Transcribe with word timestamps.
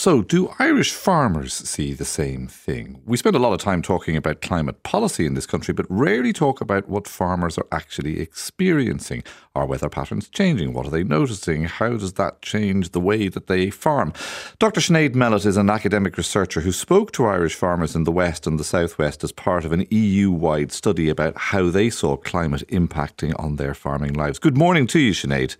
So, 0.00 0.22
do 0.22 0.50
Irish 0.58 0.92
farmers 0.92 1.52
see 1.52 1.92
the 1.92 2.06
same 2.06 2.46
thing? 2.46 3.02
We 3.04 3.18
spend 3.18 3.36
a 3.36 3.38
lot 3.38 3.52
of 3.52 3.60
time 3.60 3.82
talking 3.82 4.16
about 4.16 4.40
climate 4.40 4.82
policy 4.82 5.26
in 5.26 5.34
this 5.34 5.44
country, 5.44 5.74
but 5.74 5.84
rarely 5.90 6.32
talk 6.32 6.62
about 6.62 6.88
what 6.88 7.06
farmers 7.06 7.58
are 7.58 7.66
actually 7.70 8.18
experiencing. 8.18 9.22
Are 9.54 9.66
weather 9.66 9.90
patterns 9.90 10.30
changing? 10.30 10.72
What 10.72 10.86
are 10.86 10.90
they 10.90 11.04
noticing? 11.04 11.64
How 11.64 11.98
does 11.98 12.14
that 12.14 12.40
change 12.40 12.92
the 12.92 12.98
way 12.98 13.28
that 13.28 13.46
they 13.46 13.68
farm? 13.68 14.14
Dr. 14.58 14.80
Sinead 14.80 15.14
Mellett 15.14 15.44
is 15.44 15.58
an 15.58 15.68
academic 15.68 16.16
researcher 16.16 16.62
who 16.62 16.72
spoke 16.72 17.12
to 17.12 17.26
Irish 17.26 17.54
farmers 17.54 17.94
in 17.94 18.04
the 18.04 18.10
West 18.10 18.46
and 18.46 18.58
the 18.58 18.64
Southwest 18.64 19.22
as 19.22 19.32
part 19.32 19.66
of 19.66 19.72
an 19.72 19.86
EU 19.90 20.30
wide 20.30 20.72
study 20.72 21.10
about 21.10 21.36
how 21.36 21.68
they 21.68 21.90
saw 21.90 22.16
climate 22.16 22.66
impacting 22.68 23.38
on 23.38 23.56
their 23.56 23.74
farming 23.74 24.14
lives. 24.14 24.38
Good 24.38 24.56
morning 24.56 24.86
to 24.86 24.98
you, 24.98 25.12
Sinead. 25.12 25.56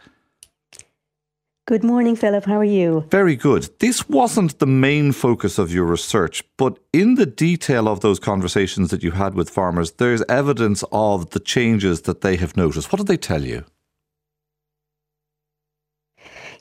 Good 1.71 1.85
morning, 1.85 2.17
Philip. 2.17 2.47
How 2.47 2.59
are 2.59 2.65
you? 2.65 3.05
Very 3.13 3.37
good. 3.37 3.71
This 3.79 4.09
wasn't 4.09 4.59
the 4.59 4.67
main 4.67 5.13
focus 5.13 5.57
of 5.57 5.73
your 5.73 5.85
research, 5.85 6.43
but 6.57 6.81
in 6.93 7.15
the 7.15 7.27
detail 7.27 7.87
of 7.87 8.01
those 8.01 8.19
conversations 8.19 8.91
that 8.91 9.05
you 9.05 9.13
had 9.13 9.35
with 9.35 9.49
farmers, 9.49 9.93
there's 9.93 10.25
evidence 10.29 10.83
of 10.91 11.31
the 11.31 11.39
changes 11.39 12.01
that 12.03 12.23
they 12.23 12.35
have 12.35 12.57
noticed. 12.57 12.91
What 12.91 12.97
did 12.97 13.07
they 13.07 13.17
tell 13.17 13.45
you? 13.45 13.65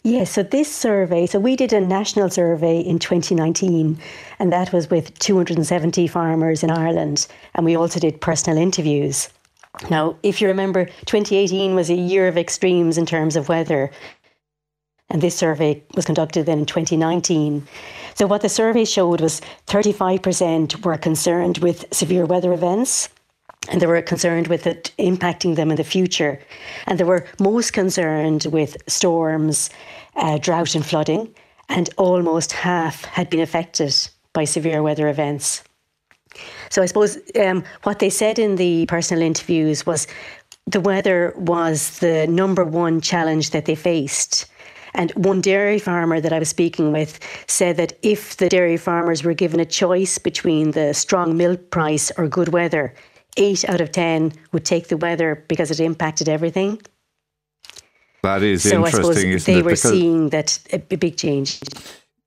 Yes, 0.03 0.29
so 0.29 0.43
this 0.43 0.71
survey, 0.71 1.25
so 1.25 1.39
we 1.39 1.55
did 1.55 1.73
a 1.73 1.81
national 1.81 2.29
survey 2.29 2.79
in 2.79 2.99
2019, 2.99 3.97
and 4.37 4.53
that 4.53 4.71
was 4.71 4.91
with 4.91 5.17
270 5.17 6.05
farmers 6.05 6.61
in 6.61 6.69
Ireland, 6.69 7.25
and 7.55 7.65
we 7.65 7.75
also 7.75 7.99
did 7.99 8.21
personal 8.21 8.59
interviews. 8.59 9.29
Now, 9.89 10.17
if 10.23 10.41
you 10.41 10.47
remember, 10.47 10.85
2018 11.05 11.73
was 11.73 11.89
a 11.89 11.95
year 11.95 12.27
of 12.27 12.37
extremes 12.37 12.97
in 12.97 13.05
terms 13.05 13.35
of 13.35 13.49
weather. 13.49 13.91
And 15.09 15.21
this 15.21 15.35
survey 15.35 15.83
was 15.95 16.05
conducted 16.05 16.45
then 16.45 16.59
in 16.59 16.65
2019. 16.65 17.67
So, 18.15 18.27
what 18.27 18.41
the 18.41 18.49
survey 18.49 18.85
showed 18.85 19.21
was 19.21 19.41
35% 19.67 20.85
were 20.85 20.97
concerned 20.97 21.59
with 21.59 21.85
severe 21.91 22.25
weather 22.25 22.53
events 22.53 23.09
and 23.67 23.81
they 23.81 23.87
were 23.87 24.01
concerned 24.01 24.47
with 24.47 24.65
it 24.65 24.91
impacting 24.97 25.55
them 25.55 25.69
in 25.69 25.77
the 25.77 25.83
future. 25.83 26.39
And 26.87 26.99
they 26.99 27.03
were 27.03 27.27
most 27.39 27.73
concerned 27.73 28.45
with 28.45 28.77
storms, 28.87 29.69
uh, 30.15 30.37
drought, 30.37 30.75
and 30.75 30.85
flooding. 30.85 31.33
And 31.67 31.89
almost 31.97 32.51
half 32.51 33.05
had 33.05 33.29
been 33.29 33.41
affected 33.41 33.93
by 34.33 34.45
severe 34.45 34.81
weather 34.81 35.07
events. 35.07 35.63
So, 36.69 36.81
I 36.81 36.85
suppose 36.85 37.17
um, 37.39 37.63
what 37.83 37.99
they 37.99 38.09
said 38.09 38.39
in 38.39 38.55
the 38.55 38.85
personal 38.85 39.23
interviews 39.23 39.85
was 39.85 40.07
the 40.67 40.79
weather 40.79 41.33
was 41.35 41.99
the 41.99 42.27
number 42.27 42.63
one 42.63 43.01
challenge 43.01 43.49
that 43.51 43.65
they 43.65 43.75
faced. 43.75 44.45
And 44.93 45.11
one 45.11 45.41
dairy 45.41 45.79
farmer 45.79 46.19
that 46.19 46.33
I 46.33 46.39
was 46.39 46.49
speaking 46.49 46.91
with 46.91 47.19
said 47.47 47.77
that 47.77 47.93
if 48.01 48.37
the 48.37 48.49
dairy 48.49 48.77
farmers 48.77 49.23
were 49.23 49.33
given 49.33 49.59
a 49.59 49.65
choice 49.65 50.17
between 50.17 50.71
the 50.71 50.93
strong 50.93 51.37
milk 51.37 51.69
price 51.71 52.11
or 52.17 52.27
good 52.27 52.49
weather, 52.49 52.93
eight 53.37 53.67
out 53.69 53.81
of 53.81 53.91
10 53.91 54.33
would 54.51 54.65
take 54.65 54.87
the 54.87 54.97
weather 54.97 55.45
because 55.47 55.71
it 55.71 55.79
impacted 55.79 56.27
everything. 56.27 56.81
That 58.23 58.43
is 58.43 58.63
so 58.63 58.85
interesting. 58.85 59.33
I 59.33 59.37
suppose 59.37 59.45
they 59.45 59.61
were 59.61 59.75
seeing 59.75 60.29
that 60.29 60.59
a 60.73 60.79
big 60.79 61.17
change. 61.17 61.61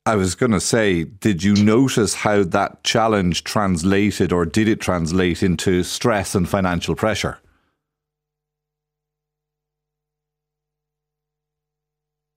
I 0.05 0.17
was 0.17 0.35
going 0.35 0.51
to 0.53 0.61
say, 0.61 1.05
did 1.05 1.45
you 1.45 1.55
notice 1.55 2.15
how 2.15 2.43
that 2.43 2.83
challenge 2.83 3.45
translated, 3.45 4.33
or 4.33 4.45
did 4.45 4.67
it 4.67 4.81
translate 4.81 5.45
into 5.45 5.85
stress 5.85 6.35
and 6.35 6.49
financial 6.49 6.97
pressure? 6.97 7.39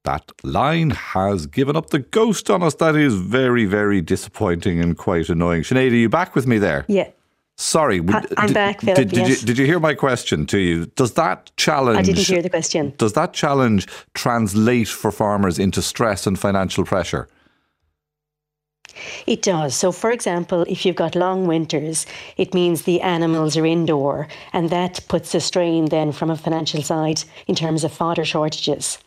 That 0.06 0.32
line 0.44 0.92
has 0.92 1.48
given 1.48 1.76
up 1.76 1.90
the 1.90 2.00
ghost 2.00 2.50
on 2.50 2.62
us. 2.62 2.76
That 2.76 2.96
is 2.96 3.16
very, 3.16 3.66
very 3.66 4.02
disappointing 4.02 4.80
and 4.80 4.98
quite 4.98 5.30
annoying. 5.30 5.64
Sinead, 5.64 5.92
are 5.92 5.96
you 5.96 6.10
back 6.10 6.36
with 6.36 6.46
me 6.46 6.60
there? 6.60 6.86
Yeah. 6.88 7.10
Sorry, 7.58 8.00
I'm 8.00 8.48
did, 8.48 8.54
back. 8.54 8.82
Philip, 8.82 8.98
did, 8.98 9.10
did, 9.10 9.18
yes. 9.18 9.42
you, 9.42 9.48
did 9.48 9.58
you 9.58 9.66
hear 9.66 9.80
my 9.80 9.94
question 9.94 10.46
to 10.48 10.60
you? 10.60 10.86
Does 10.88 11.14
that 11.14 11.52
challenge? 11.58 11.98
I 11.98 12.02
didn't 12.02 12.28
hear 12.28 12.42
the 12.42 12.50
question. 12.50 12.94
Does 12.98 13.14
that 13.14 13.34
challenge 13.34 13.88
translate 14.14 14.90
for 14.90 15.12
farmers 15.12 15.58
into 15.58 15.82
stress 15.82 16.28
and 16.28 16.38
financial 16.38 16.84
pressure? 16.84 17.30
It 19.26 19.42
does. 19.42 19.74
So, 19.74 19.92
for 19.92 20.12
example, 20.12 20.66
if 20.68 20.86
you've 20.86 20.96
got 20.96 21.16
long 21.16 21.48
winters, 21.48 22.06
it 22.38 22.54
means 22.54 22.82
the 22.82 23.02
animals 23.02 23.58
are 23.58 23.66
indoor, 23.66 24.28
and 24.54 24.70
that 24.70 25.00
puts 25.08 25.34
a 25.34 25.40
strain 25.40 25.86
then 25.86 26.12
from 26.12 26.30
a 26.30 26.38
financial 26.38 26.82
side 26.84 27.24
in 27.48 27.56
terms 27.56 27.84
of 27.84 27.94
fodder 27.94 28.26
shortages. 28.26 29.00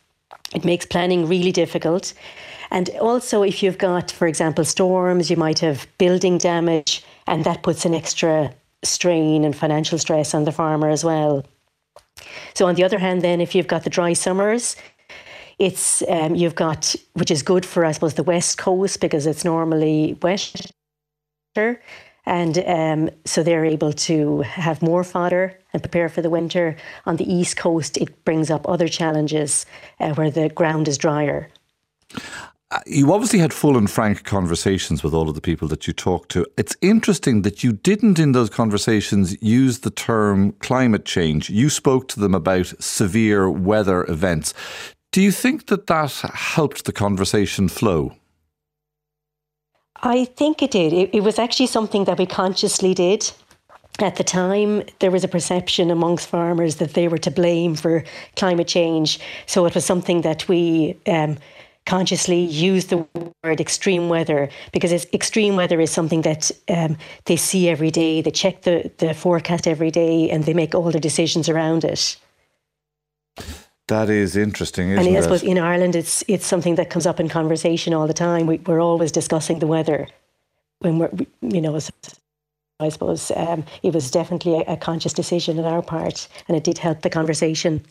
It 0.54 0.64
makes 0.64 0.86
planning 0.86 1.26
really 1.26 1.52
difficult. 1.52 2.14
And 2.70 2.90
also, 3.00 3.42
if 3.42 3.62
you've 3.62 3.78
got, 3.78 4.10
for 4.10 4.26
example, 4.26 4.64
storms, 4.64 5.30
you 5.30 5.36
might 5.36 5.58
have 5.60 5.86
building 5.98 6.38
damage, 6.38 7.04
and 7.26 7.44
that 7.44 7.62
puts 7.62 7.84
an 7.84 7.94
extra 7.94 8.52
strain 8.82 9.44
and 9.44 9.56
financial 9.56 9.98
stress 9.98 10.34
on 10.34 10.44
the 10.44 10.52
farmer 10.52 10.90
as 10.90 11.04
well. 11.04 11.44
So, 12.54 12.66
on 12.66 12.74
the 12.74 12.84
other 12.84 12.98
hand, 12.98 13.22
then, 13.22 13.40
if 13.40 13.54
you've 13.54 13.66
got 13.66 13.84
the 13.84 13.90
dry 13.90 14.12
summers, 14.12 14.76
it's 15.58 16.02
um, 16.08 16.34
you've 16.34 16.54
got 16.54 16.94
which 17.14 17.30
is 17.30 17.42
good 17.42 17.66
for 17.66 17.84
I 17.84 17.92
suppose 17.92 18.14
the 18.14 18.22
west 18.22 18.58
coast 18.58 19.00
because 19.00 19.26
it's 19.26 19.44
normally 19.44 20.16
wetter, 20.22 21.80
and 22.28 22.58
um, 22.66 23.10
so 23.24 23.42
they're 23.42 23.64
able 23.64 23.92
to 23.94 24.42
have 24.42 24.82
more 24.82 25.02
fodder 25.02 25.58
and 25.72 25.82
prepare 25.82 26.10
for 26.10 26.20
the 26.20 26.28
winter. 26.28 26.76
On 27.06 27.16
the 27.16 27.24
east 27.24 27.56
coast, 27.56 27.96
it 27.96 28.24
brings 28.26 28.50
up 28.50 28.68
other 28.68 28.86
challenges 28.86 29.64
uh, 29.98 30.12
where 30.12 30.30
the 30.30 30.50
ground 30.50 30.88
is 30.88 30.98
drier. 30.98 31.48
Uh, 32.70 32.80
you 32.84 33.10
obviously 33.14 33.38
had 33.38 33.54
full 33.54 33.78
and 33.78 33.90
frank 33.90 34.24
conversations 34.24 35.02
with 35.02 35.14
all 35.14 35.30
of 35.30 35.34
the 35.34 35.40
people 35.40 35.66
that 35.68 35.86
you 35.86 35.94
talked 35.94 36.30
to. 36.30 36.44
It's 36.58 36.76
interesting 36.82 37.40
that 37.42 37.64
you 37.64 37.72
didn't, 37.72 38.18
in 38.18 38.32
those 38.32 38.50
conversations, 38.50 39.40
use 39.42 39.78
the 39.78 39.90
term 39.90 40.52
climate 40.60 41.06
change. 41.06 41.48
You 41.48 41.70
spoke 41.70 42.08
to 42.08 42.20
them 42.20 42.34
about 42.34 42.74
severe 42.78 43.48
weather 43.50 44.04
events. 44.04 44.52
Do 45.12 45.22
you 45.22 45.32
think 45.32 45.68
that 45.68 45.86
that 45.86 46.12
helped 46.34 46.84
the 46.84 46.92
conversation 46.92 47.68
flow? 47.68 48.12
I 50.00 50.24
think 50.24 50.62
it 50.62 50.70
did. 50.70 50.92
It, 50.92 51.10
it 51.12 51.20
was 51.22 51.38
actually 51.38 51.66
something 51.66 52.04
that 52.04 52.18
we 52.18 52.26
consciously 52.26 52.94
did. 52.94 53.30
At 54.00 54.14
the 54.14 54.24
time, 54.24 54.84
there 55.00 55.10
was 55.10 55.24
a 55.24 55.28
perception 55.28 55.90
amongst 55.90 56.28
farmers 56.28 56.76
that 56.76 56.94
they 56.94 57.08
were 57.08 57.18
to 57.18 57.30
blame 57.32 57.74
for 57.74 58.04
climate 58.36 58.68
change. 58.68 59.18
So 59.46 59.66
it 59.66 59.74
was 59.74 59.84
something 59.84 60.20
that 60.20 60.46
we 60.46 60.96
um, 61.08 61.36
consciously 61.84 62.38
used 62.38 62.90
the 62.90 63.04
word 63.42 63.60
extreme 63.60 64.08
weather 64.08 64.50
because 64.72 64.92
extreme 65.12 65.56
weather 65.56 65.80
is 65.80 65.90
something 65.90 66.22
that 66.22 66.50
um, 66.68 66.96
they 67.24 67.34
see 67.36 67.68
every 67.68 67.90
day. 67.90 68.20
They 68.20 68.30
check 68.30 68.62
the, 68.62 68.88
the 68.98 69.14
forecast 69.14 69.66
every 69.66 69.90
day 69.90 70.30
and 70.30 70.44
they 70.44 70.54
make 70.54 70.76
all 70.76 70.90
their 70.92 71.00
decisions 71.00 71.48
around 71.48 71.84
it. 71.84 72.16
That 73.88 74.10
is 74.10 74.36
interesting, 74.36 74.90
isn't 74.90 75.06
and 75.06 75.16
I 75.16 75.20
suppose 75.22 75.42
in 75.42 75.58
Ireland, 75.58 75.96
it's 75.96 76.22
it's 76.28 76.46
something 76.46 76.74
that 76.76 76.90
comes 76.90 77.06
up 77.06 77.18
in 77.20 77.28
conversation 77.28 77.94
all 77.94 78.06
the 78.06 78.14
time. 78.14 78.46
We, 78.46 78.60
are 78.66 78.80
always 78.80 79.10
discussing 79.10 79.60
the 79.60 79.66
weather 79.66 80.08
when 80.80 80.98
we're, 80.98 81.10
you 81.40 81.60
know, 81.62 81.78
I 82.80 82.88
suppose 82.90 83.32
um, 83.34 83.64
it 83.82 83.94
was 83.94 84.10
definitely 84.10 84.56
a, 84.60 84.72
a 84.74 84.76
conscious 84.76 85.14
decision 85.14 85.58
on 85.58 85.64
our 85.64 85.82
part, 85.82 86.28
and 86.46 86.56
it 86.56 86.64
did 86.64 86.78
help 86.78 87.00
the 87.00 87.10
conversation. 87.10 87.82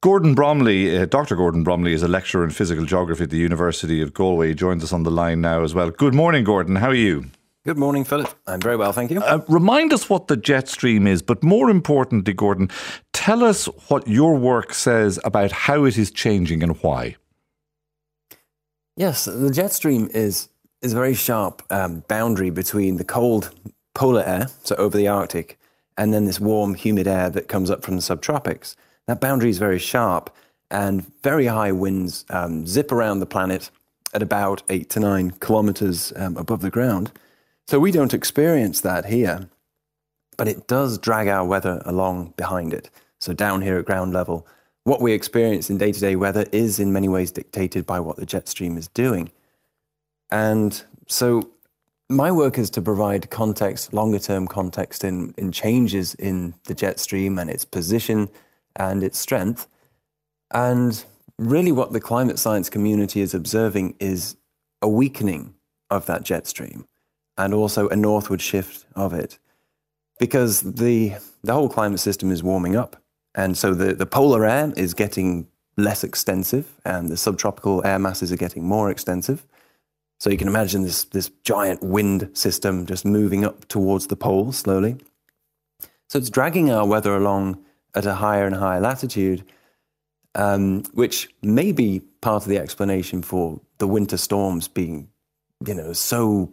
Gordon 0.00 0.36
Bromley, 0.36 0.96
uh, 0.96 1.06
Dr. 1.06 1.34
Gordon 1.34 1.64
Bromley, 1.64 1.92
is 1.92 2.04
a 2.04 2.08
lecturer 2.08 2.44
in 2.44 2.50
physical 2.50 2.84
geography 2.84 3.24
at 3.24 3.30
the 3.30 3.36
University 3.36 4.00
of 4.00 4.14
Galway. 4.14 4.48
He 4.48 4.54
joins 4.54 4.84
us 4.84 4.92
on 4.92 5.02
the 5.02 5.10
line 5.10 5.40
now 5.40 5.64
as 5.64 5.74
well. 5.74 5.90
Good 5.90 6.14
morning, 6.14 6.44
Gordon. 6.44 6.76
How 6.76 6.90
are 6.90 6.94
you? 6.94 7.24
Good 7.68 7.76
morning, 7.76 8.04
Philip. 8.04 8.32
I'm 8.46 8.60
very 8.60 8.76
well, 8.76 8.92
thank 8.92 9.10
you. 9.10 9.20
Uh, 9.20 9.40
remind 9.48 9.92
us 9.92 10.08
what 10.08 10.28
the 10.28 10.36
jet 10.38 10.68
stream 10.68 11.06
is, 11.06 11.20
but 11.20 11.42
more 11.42 11.68
importantly, 11.68 12.32
Gordon, 12.32 12.70
tell 13.28 13.44
us 13.44 13.66
what 13.88 14.08
your 14.08 14.34
work 14.36 14.72
says 14.72 15.20
about 15.22 15.52
how 15.52 15.84
it 15.84 15.98
is 15.98 16.10
changing 16.10 16.62
and 16.62 16.82
why. 16.82 17.14
Yes, 18.96 19.26
the 19.26 19.50
jet 19.50 19.70
stream 19.70 20.08
is 20.14 20.48
is 20.80 20.94
a 20.94 20.96
very 20.96 21.12
sharp 21.12 21.62
um, 21.68 22.04
boundary 22.08 22.48
between 22.48 22.96
the 22.96 23.04
cold 23.04 23.50
polar 23.92 24.22
air, 24.22 24.46
so 24.62 24.74
over 24.76 24.96
the 24.96 25.08
Arctic, 25.08 25.58
and 25.98 26.14
then 26.14 26.24
this 26.24 26.40
warm, 26.40 26.74
humid 26.74 27.06
air 27.06 27.28
that 27.28 27.48
comes 27.48 27.70
up 27.70 27.82
from 27.82 27.96
the 27.96 28.00
subtropics. 28.00 28.76
That 29.06 29.20
boundary 29.20 29.50
is 29.50 29.58
very 29.58 29.78
sharp, 29.78 30.34
and 30.70 31.04
very 31.22 31.48
high 31.48 31.72
winds 31.72 32.24
um, 32.30 32.66
zip 32.66 32.90
around 32.90 33.18
the 33.18 33.26
planet 33.26 33.70
at 34.14 34.22
about 34.22 34.62
eight 34.70 34.88
to 34.90 35.00
nine 35.00 35.32
kilometers 35.32 36.14
um, 36.16 36.38
above 36.38 36.62
the 36.62 36.70
ground. 36.70 37.12
So 37.66 37.78
we 37.78 37.92
don't 37.92 38.14
experience 38.14 38.80
that 38.80 39.04
here, 39.04 39.50
but 40.38 40.48
it 40.48 40.66
does 40.66 40.96
drag 40.96 41.28
our 41.28 41.44
weather 41.44 41.82
along 41.84 42.32
behind 42.38 42.72
it. 42.72 42.88
So 43.20 43.32
down 43.32 43.62
here 43.62 43.78
at 43.78 43.84
ground 43.84 44.12
level, 44.12 44.46
what 44.84 45.00
we 45.00 45.12
experience 45.12 45.70
in 45.70 45.78
day 45.78 45.92
to 45.92 46.00
day 46.00 46.16
weather 46.16 46.46
is 46.52 46.78
in 46.78 46.92
many 46.92 47.08
ways 47.08 47.30
dictated 47.30 47.86
by 47.86 48.00
what 48.00 48.16
the 48.16 48.26
jet 48.26 48.48
stream 48.48 48.76
is 48.76 48.88
doing. 48.88 49.30
And 50.30 50.82
so 51.06 51.50
my 52.08 52.32
work 52.32 52.58
is 52.58 52.70
to 52.70 52.82
provide 52.82 53.30
context, 53.30 53.92
longer 53.92 54.18
term 54.18 54.46
context 54.46 55.04
in, 55.04 55.34
in 55.36 55.52
changes 55.52 56.14
in 56.14 56.54
the 56.64 56.74
jet 56.74 56.98
stream 56.98 57.38
and 57.38 57.50
its 57.50 57.64
position 57.64 58.28
and 58.76 59.02
its 59.02 59.18
strength. 59.18 59.66
And 60.50 61.04
really, 61.38 61.72
what 61.72 61.92
the 61.92 62.00
climate 62.00 62.38
science 62.38 62.70
community 62.70 63.20
is 63.20 63.34
observing 63.34 63.96
is 64.00 64.36
a 64.80 64.88
weakening 64.88 65.54
of 65.90 66.06
that 66.06 66.22
jet 66.22 66.46
stream 66.46 66.86
and 67.36 67.52
also 67.52 67.88
a 67.88 67.96
northward 67.96 68.40
shift 68.40 68.86
of 68.94 69.12
it 69.12 69.38
because 70.18 70.62
the, 70.62 71.14
the 71.44 71.52
whole 71.52 71.68
climate 71.68 72.00
system 72.00 72.30
is 72.30 72.42
warming 72.42 72.76
up. 72.76 72.96
And 73.34 73.56
so 73.56 73.74
the, 73.74 73.94
the 73.94 74.06
polar 74.06 74.44
air 74.46 74.72
is 74.76 74.94
getting 74.94 75.48
less 75.76 76.02
extensive 76.02 76.74
and 76.84 77.08
the 77.08 77.16
subtropical 77.16 77.86
air 77.86 77.98
masses 77.98 78.32
are 78.32 78.36
getting 78.36 78.64
more 78.64 78.90
extensive. 78.90 79.46
So 80.20 80.30
you 80.30 80.36
can 80.36 80.48
imagine 80.48 80.82
this, 80.82 81.04
this 81.04 81.30
giant 81.44 81.82
wind 81.82 82.30
system 82.32 82.86
just 82.86 83.04
moving 83.04 83.44
up 83.44 83.68
towards 83.68 84.08
the 84.08 84.16
pole 84.16 84.50
slowly. 84.50 84.96
So 86.08 86.18
it's 86.18 86.30
dragging 86.30 86.70
our 86.70 86.86
weather 86.86 87.14
along 87.14 87.62
at 87.94 88.06
a 88.06 88.14
higher 88.14 88.44
and 88.44 88.56
higher 88.56 88.80
latitude, 88.80 89.44
um, 90.34 90.82
which 90.92 91.28
may 91.42 91.70
be 91.70 92.00
part 92.20 92.42
of 92.42 92.48
the 92.48 92.58
explanation 92.58 93.22
for 93.22 93.60
the 93.78 93.86
winter 93.86 94.16
storms 94.16 94.66
being, 94.66 95.08
you 95.64 95.74
know, 95.74 95.92
so 95.92 96.50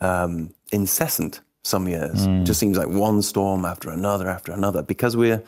um, 0.00 0.52
incessant 0.72 1.40
some 1.62 1.88
years. 1.88 2.26
Mm. 2.26 2.42
It 2.42 2.44
just 2.44 2.58
seems 2.58 2.76
like 2.76 2.88
one 2.88 3.22
storm 3.22 3.64
after 3.64 3.90
another 3.90 4.28
after 4.28 4.52
another 4.52 4.82
because 4.82 5.16
we're 5.16 5.42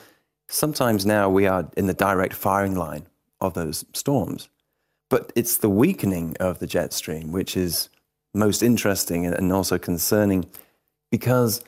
sometimes 0.49 1.07
now 1.07 1.29
we 1.29 1.47
are 1.47 1.71
in 1.77 1.87
the 1.87 1.95
direct 1.95 2.35
firing 2.35 2.75
line 2.75 3.07
of 3.41 3.55
those 3.55 3.85
storms. 3.93 4.49
But 5.11 5.33
it's 5.35 5.57
the 5.57 5.71
weakening 5.71 6.37
of 6.39 6.59
the 6.59 6.67
jet 6.67 6.93
stream 6.93 7.33
which 7.33 7.57
is 7.57 7.89
most 8.35 8.63
interesting 8.63 9.27
and 9.27 9.53
also 9.53 9.79
concerning 9.79 10.47
because 11.11 11.63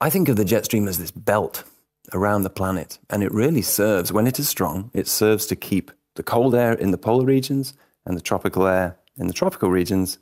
I 0.00 0.08
think 0.10 0.28
of 0.28 0.36
the 0.36 0.44
jet 0.44 0.64
stream 0.64 0.88
as 0.88 0.98
this 0.98 1.10
belt 1.10 1.64
around 2.12 2.42
the 2.42 2.50
planet, 2.50 2.98
and 3.08 3.22
it 3.22 3.32
really 3.32 3.62
serves, 3.62 4.12
when 4.12 4.26
it 4.26 4.38
is 4.38 4.48
strong, 4.48 4.90
it 4.92 5.06
serves 5.06 5.46
to 5.46 5.56
keep 5.56 5.92
the 6.16 6.22
cold 6.22 6.54
air 6.54 6.72
in 6.72 6.90
the 6.90 6.98
polar 6.98 7.24
regions 7.24 7.74
and 8.04 8.16
the 8.16 8.20
tropical 8.20 8.66
air 8.66 8.96
in 9.16 9.28
the 9.28 9.32
tropical 9.32 9.70
regions 9.70 10.18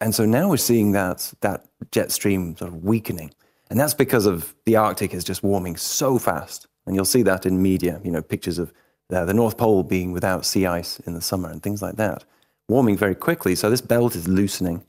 and 0.00 0.14
so 0.14 0.24
now 0.24 0.48
we're 0.48 0.56
seeing 0.56 0.92
that, 0.92 1.32
that 1.42 1.66
jet 1.92 2.10
stream 2.10 2.56
sort 2.56 2.72
of 2.72 2.84
weakening. 2.84 3.32
And 3.70 3.78
that's 3.78 3.94
because 3.94 4.26
of 4.26 4.54
the 4.66 4.76
Arctic 4.76 5.14
is 5.14 5.24
just 5.24 5.42
warming 5.42 5.76
so 5.76 6.18
fast. 6.18 6.66
And 6.86 6.96
you'll 6.96 7.04
see 7.04 7.22
that 7.22 7.46
in 7.46 7.62
media, 7.62 8.00
you 8.04 8.10
know, 8.10 8.20
pictures 8.20 8.58
of 8.58 8.72
the, 9.08 9.24
the 9.24 9.34
North 9.34 9.56
Pole 9.56 9.84
being 9.84 10.12
without 10.12 10.44
sea 10.44 10.66
ice 10.66 10.98
in 11.00 11.14
the 11.14 11.20
summer 11.20 11.48
and 11.48 11.62
things 11.62 11.80
like 11.80 11.96
that, 11.96 12.24
warming 12.68 12.96
very 12.96 13.14
quickly. 13.14 13.54
So 13.54 13.70
this 13.70 13.80
belt 13.80 14.16
is 14.16 14.26
loosening 14.26 14.84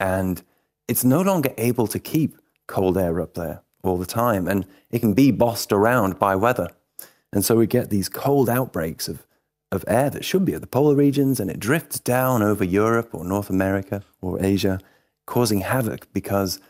and 0.00 0.42
it's 0.88 1.04
no 1.04 1.22
longer 1.22 1.54
able 1.56 1.86
to 1.86 1.98
keep 1.98 2.36
cold 2.66 2.98
air 2.98 3.20
up 3.20 3.34
there 3.34 3.62
all 3.82 3.96
the 3.96 4.06
time. 4.06 4.48
And 4.48 4.66
it 4.90 4.98
can 4.98 5.14
be 5.14 5.30
bossed 5.30 5.72
around 5.72 6.18
by 6.18 6.34
weather. 6.34 6.68
And 7.32 7.44
so 7.44 7.56
we 7.56 7.66
get 7.66 7.90
these 7.90 8.08
cold 8.08 8.50
outbreaks 8.50 9.08
of 9.08 9.26
of 9.72 9.84
air 9.88 10.10
that 10.10 10.24
should 10.24 10.44
be 10.44 10.54
at 10.54 10.60
the 10.60 10.66
polar 10.66 10.94
regions 10.94 11.40
and 11.40 11.50
it 11.50 11.58
drifts 11.58 11.98
down 11.98 12.42
over 12.42 12.64
Europe 12.64 13.10
or 13.12 13.24
North 13.24 13.50
America 13.50 14.02
or 14.20 14.42
Asia, 14.42 14.80
causing 15.26 15.60
havoc 15.60 16.12
because 16.12 16.60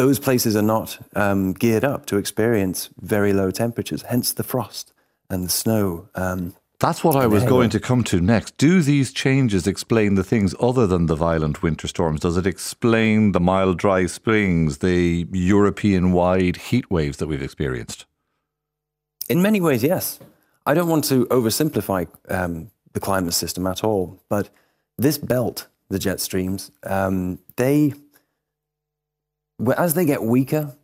those 0.00 0.18
places 0.18 0.56
are 0.56 0.62
not 0.62 0.98
um, 1.14 1.52
geared 1.52 1.84
up 1.84 2.06
to 2.06 2.16
experience 2.16 2.88
very 3.02 3.34
low 3.34 3.50
temperatures, 3.50 4.00
hence 4.08 4.32
the 4.32 4.42
frost 4.42 4.94
and 5.28 5.44
the 5.44 5.50
snow. 5.50 6.08
Um, 6.14 6.54
That's 6.78 7.04
what 7.04 7.16
I 7.16 7.26
was 7.26 7.44
going 7.44 7.68
to 7.68 7.78
come 7.78 8.02
to 8.04 8.18
next. 8.18 8.56
Do 8.56 8.80
these 8.80 9.12
changes 9.12 9.66
explain 9.66 10.14
the 10.14 10.24
things 10.24 10.54
other 10.58 10.86
than 10.86 11.04
the 11.04 11.16
violent 11.16 11.62
winter 11.62 11.86
storms? 11.86 12.20
Does 12.20 12.38
it 12.38 12.46
explain 12.46 13.32
the 13.32 13.40
mild, 13.40 13.76
dry 13.76 14.06
springs, 14.06 14.78
the 14.78 15.28
European 15.32 16.12
wide 16.12 16.56
heat 16.56 16.90
waves 16.90 17.18
that 17.18 17.26
we've 17.26 17.42
experienced? 17.42 18.06
In 19.28 19.42
many 19.42 19.60
ways, 19.60 19.82
yes. 19.82 20.18
I 20.64 20.72
don't 20.72 20.88
want 20.88 21.04
to 21.04 21.26
oversimplify 21.26 22.08
um, 22.30 22.70
the 22.94 23.00
climate 23.00 23.34
system 23.34 23.66
at 23.66 23.84
all, 23.84 24.18
but 24.30 24.48
this 24.96 25.18
belt, 25.18 25.68
the 25.90 25.98
jet 25.98 26.20
streams, 26.20 26.70
um, 26.84 27.38
they, 27.56 27.92
as 29.76 29.94
they 29.94 30.04
get 30.04 30.22
weaker, 30.22 30.74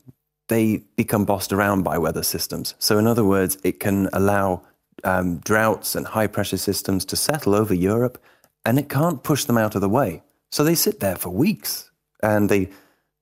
they 0.49 0.83
become 0.97 1.25
bossed 1.25 1.53
around 1.53 1.83
by 1.83 1.99
weather 1.99 2.23
systems. 2.23 2.75
So, 2.79 2.99
in 2.99 3.07
other 3.07 3.25
words, 3.25 3.59
it 3.65 3.81
can 3.81 4.09
allow 4.13 4.63
um, 5.05 5.39
droughts 5.39 5.95
and 5.95 6.07
high 6.07 6.27
pressure 6.27 6.57
systems 6.57 7.05
to 7.07 7.17
settle 7.17 7.55
over 7.55 7.75
Europe, 7.75 8.23
and 8.65 8.79
it 8.79 8.89
can't 8.89 9.23
push 9.23 9.45
them 9.45 9.59
out 9.59 9.75
of 9.75 9.81
the 9.81 9.89
way. 9.89 10.23
So 10.51 10.65
they 10.65 10.75
sit 10.75 11.01
there 11.01 11.17
for 11.17 11.31
weeks, 11.31 11.91
and 12.23 12.49
they, 12.49 12.71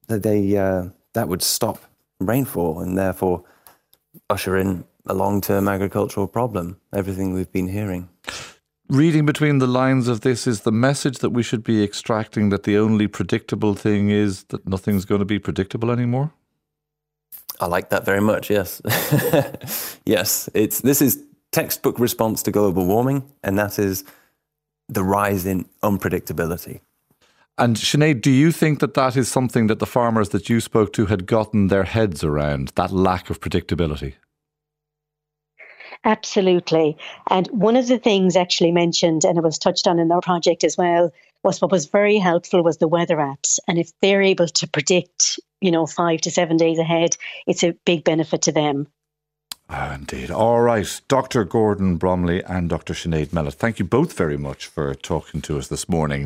they 0.09 0.57
uh, 0.57 0.89
that 1.15 1.29
would 1.29 1.43
stop 1.43 1.79
rainfall 2.21 2.81
and 2.81 2.97
therefore 2.97 3.45
usher 4.31 4.57
in 4.57 4.85
a 5.07 5.15
long 5.15 5.41
term 5.41 5.69
agricultural 5.69 6.27
problem, 6.27 6.81
everything 6.93 7.33
we've 7.33 7.53
been 7.53 7.69
hearing. 7.69 8.09
Reading 8.89 9.25
between 9.25 9.59
the 9.59 9.67
lines 9.67 10.09
of 10.09 10.21
this 10.21 10.47
is 10.47 10.61
the 10.61 10.73
message 10.73 11.19
that 11.19 11.31
we 11.31 11.43
should 11.43 11.65
be 11.65 11.83
extracting 11.83 12.51
that 12.51 12.65
the 12.65 12.77
only 12.77 13.07
predictable 13.07 13.75
thing 13.75 14.11
is 14.11 14.45
that 14.45 14.69
nothing's 14.69 15.07
going 15.07 15.21
to 15.21 15.25
be 15.25 15.39
predictable 15.39 15.91
anymore? 15.91 16.33
I 17.61 17.67
like 17.67 17.89
that 17.91 18.05
very 18.05 18.21
much, 18.21 18.51
yes. 18.51 18.83
yes, 20.05 20.51
it's 20.53 20.83
this 20.83 21.01
is 21.01 21.23
textbook 21.51 21.99
response 21.99 22.43
to 22.43 22.51
global 22.51 22.85
warming, 22.85 23.25
and 23.43 23.59
that 23.59 23.79
is 23.79 24.05
the 24.89 25.03
rise 25.03 25.47
in 25.47 25.67
unpredictability. 25.83 26.81
And 27.57 27.77
Sinead, 27.77 28.21
do 28.21 28.31
you 28.31 28.51
think 28.51 28.81
that 28.81 28.95
that 28.95 29.17
is 29.17 29.31
something 29.31 29.69
that 29.69 29.79
the 29.79 29.87
farmers 29.87 30.31
that 30.31 30.51
you 30.51 30.61
spoke 30.61 30.93
to 30.95 31.07
had 31.07 31.27
gotten 31.27 31.69
their 31.69 31.85
heads 31.85 32.25
around, 32.25 32.73
that 32.75 32.91
lack 32.91 33.31
of 33.31 33.41
predictability? 33.41 34.15
Absolutely. 36.05 36.97
And 37.31 37.47
one 37.49 37.77
of 37.77 37.89
the 37.89 37.99
things 37.99 38.37
actually 38.37 38.73
mentioned, 38.73 39.25
and 39.25 39.39
it 39.39 39.45
was 39.45 39.59
touched 39.59 39.87
on 39.87 39.99
in 39.99 40.13
our 40.13 40.21
project 40.21 40.63
as 40.63 40.77
well, 40.77 41.11
was 41.43 41.61
what 41.61 41.71
was 41.71 41.87
very 41.87 42.19
helpful 42.19 42.63
was 42.63 42.79
the 42.79 42.89
weather 42.89 43.17
apps. 43.17 43.59
And 43.69 43.79
if 43.79 43.91
they're 44.01 44.23
able 44.23 44.49
to 44.49 44.69
predict, 44.69 45.41
you 45.61 45.71
know, 45.71 45.87
five 45.87 46.21
to 46.23 46.31
seven 46.31 46.57
days 46.57 46.79
ahead, 46.79 47.17
it's 47.47 47.65
a 47.65 47.77
big 47.85 48.05
benefit 48.05 48.43
to 48.43 48.53
them. 48.53 48.87
Oh, 49.71 49.93
indeed. 49.93 50.31
All 50.31 50.61
right. 50.61 51.01
Dr. 51.09 51.45
Gordon 51.45 51.97
Bromley 51.97 52.45
and 52.45 52.69
Dr. 52.69 52.93
Sinead 52.93 53.33
Mellett, 53.33 53.55
thank 53.55 53.79
you 53.79 53.85
both 53.85 54.13
very 54.13 54.37
much 54.37 54.67
for 54.67 54.95
talking 54.95 55.41
to 55.43 55.57
us 55.57 55.69
this 55.69 55.89
morning. 55.89 56.23